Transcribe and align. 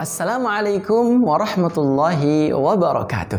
Assalamualaikum 0.00 1.28
warahmatullahi 1.28 2.56
wabarakatuh. 2.56 3.36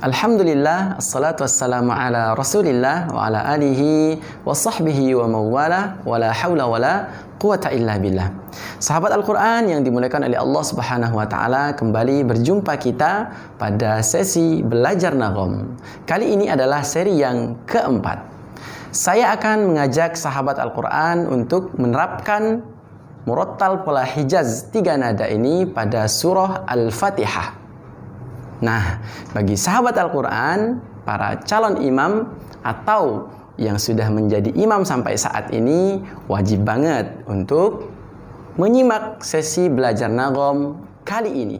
Alhamdulillah, 0.00 0.96
assalatu 0.96 1.44
wassalamu 1.44 1.92
ala 1.92 2.32
rasulillah 2.32 3.12
wa 3.12 3.28
ala 3.28 3.44
alihi 3.52 4.16
wa 4.48 4.56
sahbihi 4.56 5.12
wa 5.12 5.28
mawala 5.28 6.00
wa 6.08 6.16
la 6.16 6.32
hawla 6.32 6.64
wa 6.64 6.80
la 6.80 6.94
quwata 7.36 7.68
illa 7.76 8.00
billah. 8.00 8.32
Sahabat 8.80 9.12
Al-Quran 9.12 9.68
yang 9.68 9.84
dimuliakan 9.84 10.32
oleh 10.32 10.40
Allah 10.40 10.64
subhanahu 10.64 11.20
wa 11.20 11.28
ta'ala 11.28 11.76
kembali 11.76 12.24
berjumpa 12.24 12.72
kita 12.80 13.28
pada 13.60 14.00
sesi 14.00 14.64
belajar 14.64 15.12
nagom. 15.12 15.76
Kali 16.08 16.32
ini 16.32 16.48
adalah 16.48 16.80
seri 16.80 17.20
yang 17.20 17.68
keempat. 17.68 18.24
Saya 18.88 19.36
akan 19.36 19.76
mengajak 19.76 20.16
sahabat 20.16 20.56
Al-Quran 20.56 21.28
untuk 21.28 21.76
menerapkan 21.76 22.64
murattal 23.24 23.82
pola 23.82 24.06
hijaz 24.06 24.70
tiga 24.70 24.94
nada 24.94 25.26
ini 25.26 25.66
pada 25.66 26.06
surah 26.06 26.68
Al-Fatihah. 26.68 27.56
Nah, 28.58 28.98
bagi 29.30 29.54
sahabat 29.54 29.94
Al-Quran, 29.94 30.82
para 31.06 31.38
calon 31.46 31.80
imam 31.80 32.30
atau 32.60 33.30
yang 33.58 33.78
sudah 33.78 34.06
menjadi 34.10 34.54
imam 34.54 34.86
sampai 34.86 35.18
saat 35.18 35.50
ini 35.50 36.02
wajib 36.30 36.62
banget 36.62 37.10
untuk 37.26 37.90
menyimak 38.58 39.22
sesi 39.22 39.66
belajar 39.66 40.10
nagom 40.10 40.78
kali 41.06 41.30
ini. 41.30 41.58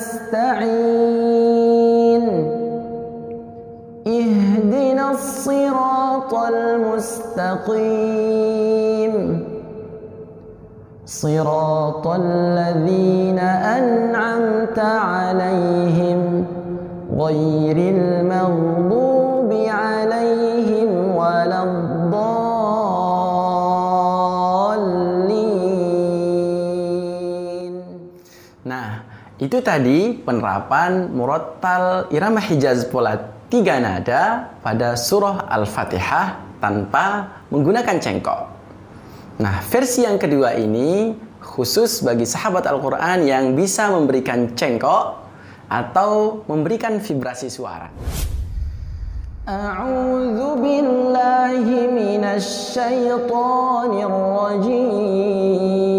نستعين 0.00 1.20
اهدنا 4.06 5.10
الصراط 5.10 6.34
المستقيم. 6.34 7.90
صراط 11.06 12.06
الذين 12.06 13.38
أنعمت 13.78 14.78
عليهم 14.78 16.44
غير 17.16 17.76
itu 29.49 29.59
tadi 29.59 30.15
penerapan 30.15 31.11
murattal 31.11 32.07
irama 32.07 32.39
hijaz 32.39 32.87
pola 32.87 33.19
tiga 33.51 33.83
nada 33.83 34.53
pada 34.63 34.95
surah 34.95 35.51
Al-Fatihah 35.51 36.39
tanpa 36.63 37.35
menggunakan 37.51 37.99
cengkok. 37.99 38.41
Nah, 39.43 39.59
versi 39.67 40.07
yang 40.07 40.15
kedua 40.15 40.55
ini 40.55 41.11
khusus 41.43 41.99
bagi 42.01 42.23
sahabat 42.23 42.63
Al-Quran 42.63 43.27
yang 43.27 43.51
bisa 43.53 43.91
memberikan 43.91 44.55
cengkok 44.55 45.19
atau 45.67 46.41
memberikan 46.47 47.03
vibrasi 47.03 47.51
suara. 47.51 47.91
أعوذ 49.45 50.57
بالله 50.57 51.65
من 51.93 52.23
الشيطان 52.25 53.91
الرجيم 54.09 55.98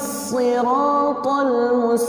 الصراط 0.00 1.26
المستقيم. 1.28 2.00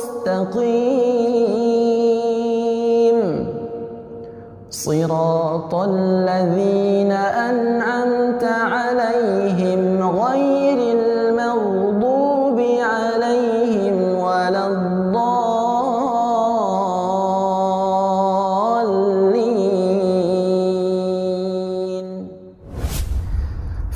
صراط 4.70 5.76
الذين 5.76 7.12
أنعمت 7.12 8.21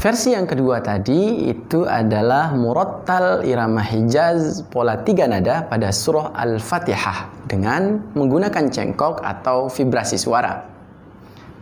Versi 0.06 0.38
yang 0.38 0.46
kedua 0.46 0.86
tadi 0.86 1.50
itu 1.50 1.82
adalah 1.82 2.54
murattal 2.54 3.42
irama 3.42 3.82
hijaz 3.82 4.62
pola 4.70 5.02
tiga 5.02 5.26
nada 5.26 5.66
pada 5.66 5.90
surah 5.90 6.30
Al-Fatihah 6.30 7.50
dengan 7.50 8.14
menggunakan 8.14 8.70
cengkok 8.70 9.26
atau 9.26 9.66
vibrasi 9.66 10.22
suara. 10.22 10.62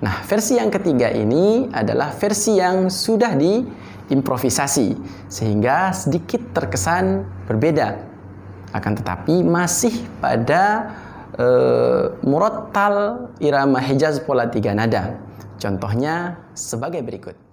Nah, 0.03 0.27
versi 0.27 0.59
yang 0.59 0.67
ketiga 0.67 1.07
ini 1.15 1.71
adalah 1.71 2.11
versi 2.11 2.59
yang 2.59 2.91
sudah 2.91 3.31
diimprovisasi 3.31 4.91
sehingga 5.31 5.95
sedikit 5.95 6.43
terkesan 6.51 7.23
berbeda. 7.47 7.95
Akan 8.75 8.99
tetapi 8.99 9.39
masih 9.39 10.03
pada 10.19 10.91
uh, 11.39 12.11
murattal 12.27 13.31
irama 13.39 13.79
hijaz 13.79 14.19
pola 14.19 14.51
tiga 14.51 14.75
nada. 14.75 15.15
Contohnya 15.63 16.43
sebagai 16.51 16.99
berikut. 17.07 17.52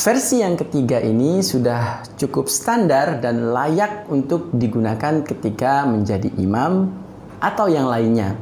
Versi 0.00 0.40
yang 0.40 0.56
ketiga 0.56 0.96
ini 0.96 1.44
sudah 1.44 2.00
cukup 2.16 2.48
standar 2.48 3.20
dan 3.20 3.52
layak 3.52 4.08
untuk 4.08 4.48
digunakan 4.48 5.20
ketika 5.20 5.84
menjadi 5.84 6.32
imam 6.40 6.88
atau 7.36 7.68
yang 7.68 7.84
lainnya. 7.84 8.32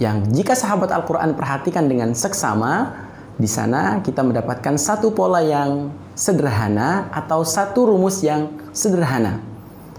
Yang 0.00 0.32
jika 0.32 0.56
sahabat 0.56 0.88
Al-Quran 0.88 1.36
perhatikan 1.36 1.92
dengan 1.92 2.16
seksama, 2.16 2.88
di 3.36 3.44
sana 3.44 4.00
kita 4.00 4.24
mendapatkan 4.24 4.80
satu 4.80 5.12
pola 5.12 5.44
yang 5.44 5.92
sederhana 6.16 7.12
atau 7.12 7.44
satu 7.44 7.92
rumus 7.92 8.24
yang 8.24 8.48
sederhana, 8.72 9.44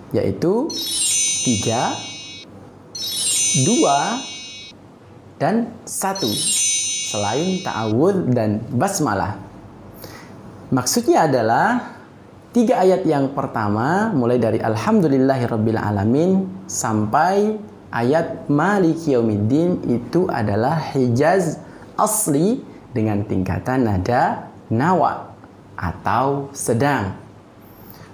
yaitu 0.10 0.74
tiga, 1.46 1.94
dua, 3.62 4.26
dan 5.38 5.70
satu. 5.86 6.34
Selain 7.14 7.62
ta'awud 7.62 8.34
dan 8.34 8.66
basmalah. 8.74 9.53
Maksudnya 10.74 11.30
adalah 11.30 11.94
tiga 12.50 12.82
ayat 12.82 13.06
yang 13.06 13.30
pertama 13.38 14.10
mulai 14.10 14.42
dari 14.42 14.58
Alhamdulillahirabbil 14.58 15.78
alamin 15.78 16.50
sampai 16.66 17.62
ayat 17.94 18.50
Maliki 18.50 19.14
Yaumiddin 19.14 19.86
itu 19.86 20.26
adalah 20.26 20.82
Hijaz 20.82 21.62
asli 21.94 22.66
dengan 22.90 23.22
tingkatan 23.22 23.86
nada 23.86 24.50
nawa 24.74 25.30
atau 25.78 26.50
sedang. 26.58 27.22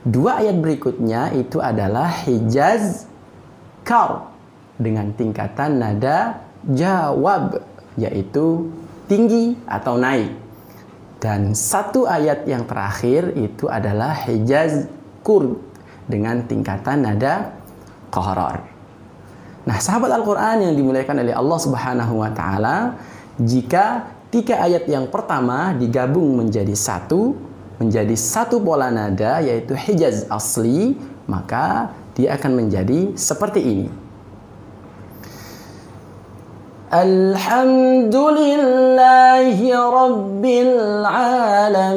Dua 0.04 0.44
ayat 0.44 0.60
berikutnya 0.60 1.32
itu 1.40 1.64
adalah 1.64 2.12
Hijaz 2.28 3.08
kar 3.88 4.36
dengan 4.76 5.16
tingkatan 5.16 5.80
nada 5.80 6.44
jawab 6.68 7.64
yaitu 7.96 8.68
tinggi 9.08 9.56
atau 9.64 9.96
naik. 9.96 10.49
Dan 11.20 11.52
satu 11.52 12.08
ayat 12.08 12.48
yang 12.48 12.64
terakhir 12.64 13.36
itu 13.36 13.68
adalah 13.68 14.16
Hijaz 14.24 14.88
Kurd 15.20 15.60
dengan 16.08 16.48
tingkatan 16.48 17.04
nada 17.04 17.60
Qahrar. 18.08 18.64
Nah, 19.68 19.78
sahabat 19.78 20.10
Al-Quran 20.16 20.72
yang 20.72 20.74
dimuliakan 20.74 21.22
oleh 21.28 21.36
Allah 21.36 21.60
Subhanahu 21.60 22.24
wa 22.24 22.32
Ta'ala, 22.32 22.96
jika 23.36 24.08
tiga 24.32 24.64
ayat 24.64 24.88
yang 24.88 25.12
pertama 25.12 25.76
digabung 25.76 26.40
menjadi 26.40 26.74
satu, 26.74 27.36
menjadi 27.78 28.16
satu 28.16 28.64
pola 28.64 28.88
nada, 28.88 29.44
yaitu 29.44 29.76
Hijaz 29.76 30.26
asli, 30.32 30.96
maka 31.28 31.92
dia 32.16 32.40
akan 32.40 32.66
menjadi 32.66 33.14
seperti 33.20 33.60
ini. 33.60 33.88
الحمد 36.95 38.15
لله 38.15 39.59
رب 39.75 40.45
العالمين 40.69 41.91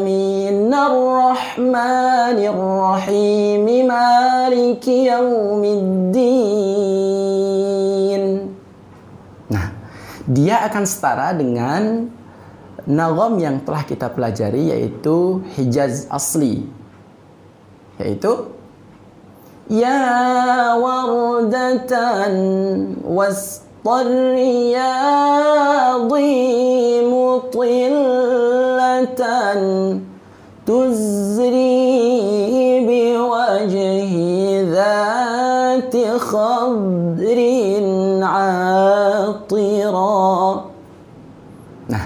الرحمن 0.74 2.38
الرحيم 2.54 3.66
مالك 3.88 4.88
يوم 4.88 5.64
الدين 5.80 6.98
Nah, 9.48 9.72
dia 10.26 10.66
akan 10.66 10.84
setara 10.84 11.32
dengan 11.38 12.10
nagam 12.90 13.38
yang 13.38 13.62
telah 13.64 13.86
kita 13.86 14.10
pelajari 14.12 14.74
yaitu 14.74 15.46
Hijaz 15.56 16.10
asli. 16.10 16.66
Yaitu 18.02 18.58
يا 19.68 20.74
وردة 20.80 21.92
والرياض 23.88 24.84
مطلة 27.08 29.22
تزري 30.68 31.80
بوجه 32.84 34.14
ذات 34.76 35.96
خضر 36.20 37.40
عاطرا 38.24 40.28
Nah, 41.88 42.04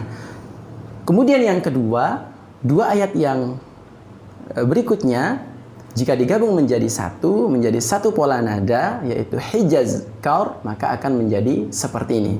kemudian 1.10 1.42
yang 1.42 1.58
kedua, 1.58 2.30
dua 2.62 2.94
ayat 2.94 3.18
yang 3.18 3.58
eh, 4.54 4.62
berikutnya 4.62 5.42
jika 5.96 6.16
digabung 6.16 6.56
menjadi 6.56 6.88
satu, 6.88 7.52
menjadi 7.52 7.84
satu 7.84 8.16
pola 8.16 8.40
nada 8.40 9.04
yaitu 9.04 9.36
Hijaz 9.36 10.08
Kaur, 10.24 10.64
maka 10.64 10.96
akan 10.96 11.26
menjadi 11.26 11.68
seperti 11.68 12.14
ini. 12.18 12.36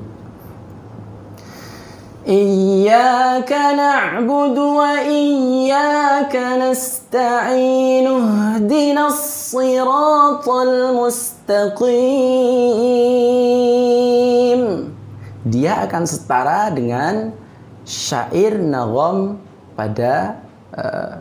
إياك 2.22 3.50
نعبد 3.50 4.58
وإياك 4.58 6.36
نستعين 6.36 8.06
اهدنا 8.06 9.06
الصراط 9.06 10.48
المستقيم 10.48 11.82
Dia 15.42 15.82
akan 15.82 16.06
setara 16.06 16.70
dengan 16.70 17.34
syair 17.82 18.54
nagom 18.62 19.42
pada 19.74 20.38
eh, 20.70 21.18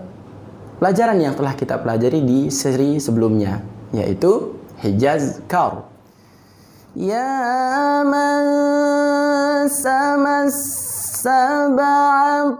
pelajaran 0.78 1.18
yang 1.20 1.34
telah 1.34 1.54
kita 1.56 1.80
pelajari 1.80 2.20
di 2.22 2.52
seri 2.52 3.00
sebelumnya 3.00 3.60
yaitu 3.94 4.56
Hijaz 4.80 5.40
Kaur. 5.48 5.88
Ya 6.96 8.04
man 8.04 9.68
samas 9.68 10.56
sab'a 11.20 12.56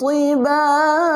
tibaa 0.00 1.08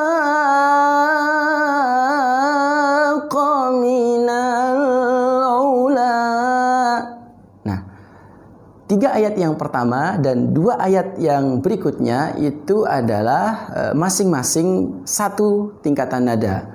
tiga 9.03 9.19
ayat 9.19 9.35
yang 9.35 9.59
pertama 9.59 10.15
dan 10.15 10.55
dua 10.55 10.79
ayat 10.79 11.19
yang 11.19 11.59
berikutnya 11.59 12.39
itu 12.39 12.87
adalah 12.87 13.67
eh, 13.75 13.95
masing-masing 13.99 15.03
satu 15.03 15.75
tingkatan 15.83 16.31
nada. 16.31 16.71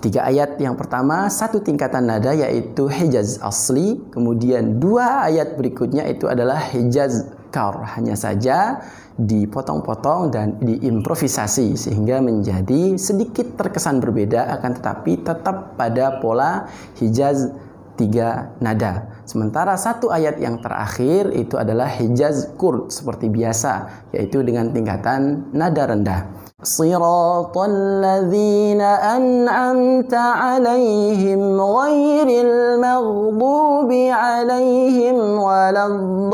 Tiga 0.00 0.24
ayat 0.24 0.56
yang 0.56 0.80
pertama 0.80 1.28
satu 1.28 1.60
tingkatan 1.60 2.08
nada 2.08 2.32
yaitu 2.32 2.88
Hijaz 2.88 3.36
asli, 3.44 4.00
kemudian 4.16 4.80
dua 4.80 5.28
ayat 5.28 5.60
berikutnya 5.60 6.08
itu 6.08 6.24
adalah 6.24 6.56
Hijaz 6.72 7.28
kaur. 7.52 7.84
Hanya 7.84 8.16
saja 8.16 8.80
dipotong-potong 9.20 10.32
dan 10.32 10.56
diimprovisasi 10.64 11.76
sehingga 11.76 12.24
menjadi 12.24 12.96
sedikit 12.96 13.60
terkesan 13.60 14.00
berbeda 14.00 14.56
akan 14.56 14.80
tetapi 14.80 15.20
tetap 15.20 15.76
pada 15.76 16.16
pola 16.16 16.72
Hijaz 16.96 17.52
tiga 17.96 18.54
nada. 18.62 19.24
Sementara 19.26 19.74
satu 19.74 20.12
ayat 20.12 20.38
yang 20.38 20.62
terakhir 20.62 21.34
itu 21.34 21.58
adalah 21.58 21.90
hijaz 21.90 22.54
kurd 22.54 22.94
seperti 22.94 23.26
biasa, 23.26 24.06
yaitu 24.14 24.46
dengan 24.46 24.70
tingkatan 24.70 25.50
nada 25.50 25.90
rendah. 25.90 26.30
Siratal 26.62 28.00
ladzina 28.00 29.18
an'amta 29.18 30.38
'alaihim 30.38 31.58
ghairil 31.58 32.78
maghdubi 32.78 34.08
'alaihim 34.08 35.36
waladdallin. 35.36 36.32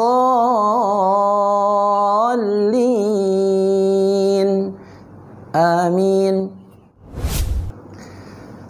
Amin. 5.57 6.52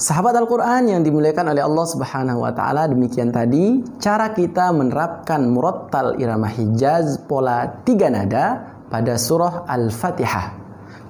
Sahabat 0.03 0.35
Al-Quran 0.35 0.91
yang 0.91 1.07
dimuliakan 1.07 1.55
oleh 1.55 1.63
Allah 1.63 1.87
Subhanahu 1.87 2.43
wa 2.43 2.51
Ta'ala, 2.51 2.91
demikian 2.91 3.31
tadi 3.31 3.87
cara 4.03 4.35
kita 4.35 4.75
menerapkan 4.75 5.47
murattal 5.47 6.19
irama 6.19 6.51
hijaz 6.51 7.23
pola 7.31 7.71
tiga 7.87 8.11
nada 8.11 8.67
pada 8.91 9.15
surah 9.15 9.63
Al-Fatihah. 9.63 10.59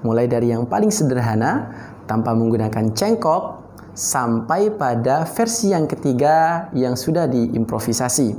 Mulai 0.04 0.28
dari 0.28 0.52
yang 0.52 0.68
paling 0.68 0.92
sederhana 0.92 1.72
tanpa 2.04 2.36
menggunakan 2.36 2.92
cengkok 2.92 3.64
sampai 3.96 4.68
pada 4.76 5.24
versi 5.24 5.72
yang 5.72 5.88
ketiga 5.88 6.68
yang 6.76 6.92
sudah 6.92 7.24
diimprovisasi. 7.24 8.36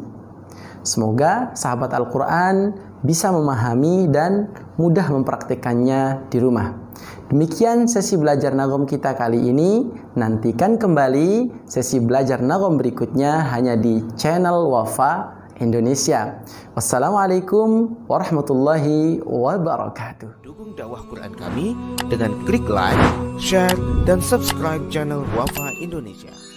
Semoga 0.86 1.50
sahabat 1.58 1.98
Al-Quran 1.98 2.78
bisa 3.02 3.34
memahami 3.34 4.06
dan 4.06 4.54
mudah 4.78 5.10
mempraktikkannya 5.18 6.30
di 6.30 6.38
rumah. 6.38 6.83
Demikian 7.34 7.90
sesi 7.90 8.20
belajar 8.20 8.54
nagom 8.54 8.86
kita 8.86 9.18
kali 9.18 9.50
ini. 9.50 9.88
Nantikan 10.14 10.78
kembali 10.78 11.50
sesi 11.66 11.98
belajar 11.98 12.40
nagom 12.44 12.78
berikutnya 12.78 13.50
hanya 13.54 13.74
di 13.74 14.06
channel 14.20 14.70
Wafa 14.70 15.44
Indonesia. 15.62 16.42
Wassalamualaikum 16.78 18.02
warahmatullahi 18.06 19.22
wabarakatuh. 19.26 20.46
Dukung 20.46 20.74
dakwah 20.78 21.02
Quran 21.10 21.34
kami 21.34 21.78
dengan 22.10 22.34
klik 22.46 22.66
like, 22.70 23.00
share, 23.40 23.78
dan 24.06 24.22
subscribe 24.22 24.84
channel 24.90 25.26
Wafa 25.38 25.68
Indonesia. 25.82 26.53